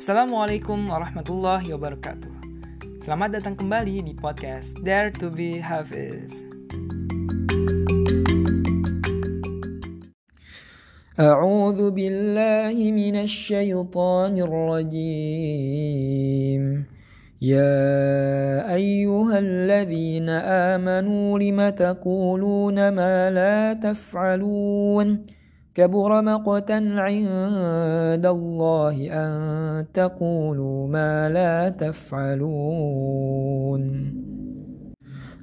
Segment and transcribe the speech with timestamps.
[0.00, 2.32] Assalamualaikum warahmatullahi wabarakatuh.
[3.04, 6.48] Selamat datang kembali di podcast Dare to be Hafiz.
[11.16, 15.64] أعوذ بالله من الشيطان الرجيم
[17.40, 17.80] يا
[18.74, 20.28] أيها الذين
[20.76, 25.24] آمنوا لم تقولون ما لا تفعلون
[25.76, 29.28] كبر مقتا عند الله أن
[29.92, 33.82] تقولوا ما لا تفعلون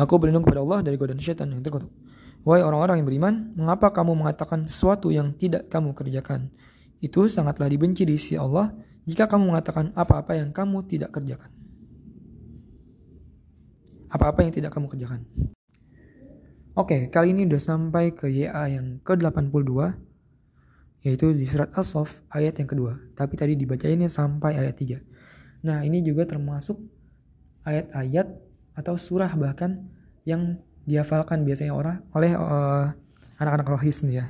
[0.00, 1.92] Aku berlindung kepada Allah dari godaan syaitan yang terkutuk.
[2.40, 6.48] Wahai orang-orang yang beriman, mengapa kamu mengatakan sesuatu yang tidak kamu kerjakan?
[7.04, 8.72] Itu sangatlah dibenci di sisi Allah
[9.04, 11.52] jika kamu mengatakan apa-apa yang kamu tidak kerjakan.
[14.08, 15.20] Apa-apa yang tidak kamu kerjakan.
[16.72, 20.00] Oke, kali ini udah sampai ke YA yang ke-82,
[21.05, 22.97] yaitu di surat As-Sof ayat yang kedua.
[23.13, 25.69] Tapi tadi dibacainnya sampai ayat 3.
[25.69, 26.81] Nah, ini juga termasuk
[27.61, 28.25] ayat-ayat
[28.73, 29.85] atau surah bahkan
[30.25, 30.57] yang
[30.89, 32.89] dihafalkan biasanya orang oleh uh,
[33.37, 34.25] anak-anak rohis nih ya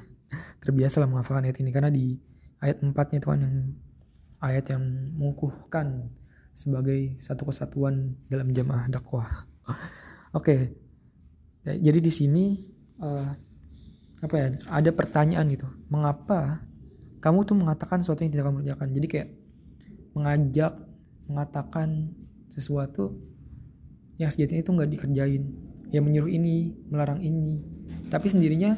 [0.63, 2.19] terbiasa lah menghafalkan ayat ini karena di
[2.63, 3.55] ayat 4 nya Tuhan yang
[4.43, 4.83] ayat yang
[5.15, 6.11] mengukuhkan
[6.55, 9.27] sebagai satu kesatuan dalam jamaah dakwah.
[10.35, 10.71] Oke,
[11.63, 11.79] okay.
[11.79, 12.45] jadi di sini
[13.03, 13.27] uh,
[14.25, 16.65] apa ya ada pertanyaan gitu, mengapa
[17.25, 18.87] kamu tuh mengatakan sesuatu yang tidak kamu kerjakan?
[18.93, 19.29] Jadi kayak
[20.13, 20.73] mengajak
[21.25, 22.13] mengatakan
[22.53, 23.17] sesuatu
[24.21, 25.43] yang sejatinya itu nggak dikerjain.
[25.89, 27.65] Yang menyuruh ini melarang ini.
[28.13, 28.77] Tapi sendirinya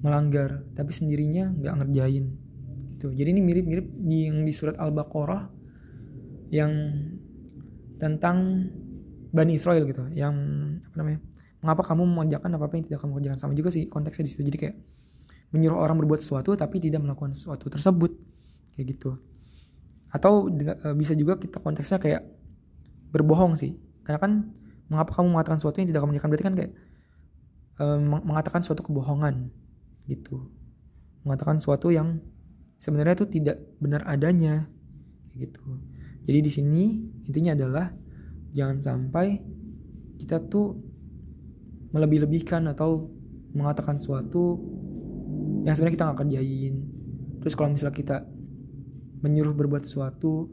[0.00, 0.64] melanggar.
[0.72, 2.24] Tapi sendirinya nggak ngerjain.
[2.96, 3.12] Gitu.
[3.12, 5.52] Jadi ini mirip-mirip di yang di surat al-baqarah
[6.48, 6.72] yang
[8.00, 8.66] tentang
[9.36, 10.08] bani Israel gitu.
[10.16, 10.34] Yang
[10.80, 11.20] apa namanya
[11.64, 13.38] mengapa kamu mengerjakan apa apa yang tidak kamu kerjakan?
[13.38, 14.42] Sama juga sih konteksnya di situ.
[14.44, 14.76] Jadi kayak
[15.54, 18.12] menyuruh orang berbuat sesuatu tapi tidak melakukan sesuatu tersebut.
[18.76, 19.10] Kayak gitu.
[20.12, 20.52] Atau
[20.96, 22.22] bisa juga kita konteksnya kayak
[23.12, 23.76] berbohong sih.
[24.04, 24.32] Karena kan
[24.86, 26.30] mengapa kamu mengatakan sesuatu yang tidak kamu kerjakan?
[26.30, 26.72] Berarti kan kayak
[27.80, 29.50] um, mengatakan suatu kebohongan
[30.06, 30.50] gitu.
[31.26, 32.22] Mengatakan sesuatu yang
[32.78, 34.68] sebenarnya itu tidak benar adanya.
[35.36, 35.60] Gitu.
[36.26, 36.82] Jadi di sini
[37.28, 37.86] intinya adalah
[38.56, 39.36] jangan sampai
[40.16, 40.80] kita tuh
[41.90, 43.10] melebih-lebihkan atau
[43.54, 44.60] mengatakan sesuatu
[45.66, 46.74] yang sebenarnya kita nggak kerjain.
[47.42, 48.16] Terus kalau misalnya kita
[49.22, 50.50] menyuruh berbuat sesuatu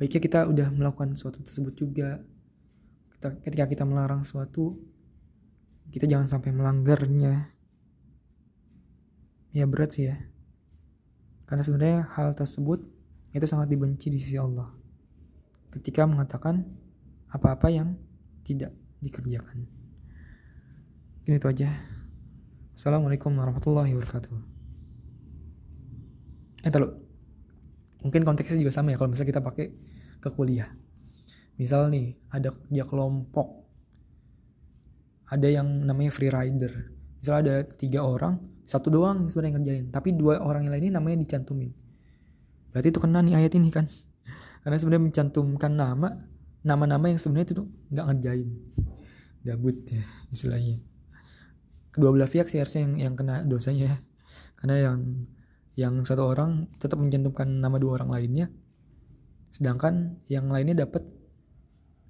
[0.00, 2.18] baiknya kita udah melakukan sesuatu tersebut juga.
[3.14, 4.74] Kita, ketika kita melarang sesuatu
[5.92, 7.52] kita jangan sampai melanggarnya.
[9.52, 10.16] Ya berat sih ya.
[11.44, 12.80] Karena sebenarnya hal tersebut
[13.36, 14.66] itu sangat dibenci di sisi Allah.
[15.68, 16.64] Ketika mengatakan
[17.28, 17.96] apa-apa yang
[18.42, 18.72] tidak
[19.04, 19.81] dikerjakan
[21.22, 21.70] ini itu aja.
[22.74, 24.34] Assalamualaikum warahmatullahi wabarakatuh.
[26.66, 26.98] Eh terlalu
[28.02, 29.66] mungkin konteksnya juga sama ya kalau misalnya kita pakai
[30.18, 30.66] ke kuliah.
[31.62, 33.62] Misal nih ada kerja kelompok.
[35.30, 36.90] Ada yang namanya free rider
[37.22, 39.84] misal ada tiga orang satu doang yang sebenarnya ngerjain.
[39.94, 41.70] Tapi dua orang yang lainnya namanya dicantumin.
[42.74, 43.86] Berarti itu kena nih ayat ini kan.
[44.66, 46.18] Karena sebenarnya mencantumkan nama
[46.66, 48.48] nama-nama yang sebenarnya itu nggak ngerjain.
[49.46, 50.02] Gabut ya
[50.34, 50.91] istilahnya
[51.92, 53.94] kedua belah pihak sih harusnya yang yang kena dosanya.
[53.94, 53.96] Ya
[54.62, 54.98] karena yang
[55.74, 58.46] yang satu orang tetap mencantumkan nama dua orang lainnya.
[59.50, 61.02] Sedangkan yang lainnya dapat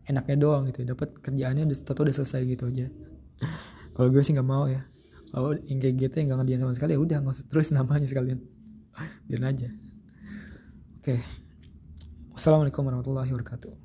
[0.04, 2.92] enaknya doang gitu dapat kerjaannya udah satu udah selesai gitu aja.
[3.96, 4.84] Kalau gue sih nggak mau ya.
[5.32, 8.04] Kalau yang kayak gitu yang gak ngerjain sama sekali ya udah nggak usah terus namanya
[8.04, 8.38] sekalian.
[9.24, 9.68] Biarin aja.
[11.02, 11.18] Oke.
[11.18, 11.20] Okay.
[12.32, 13.82] wassalamualaikum warahmatullahi wabarakatuh